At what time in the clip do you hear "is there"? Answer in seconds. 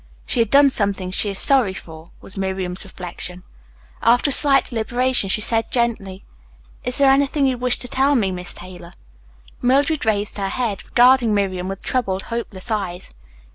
6.83-7.11